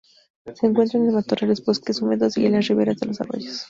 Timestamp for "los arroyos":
3.05-3.59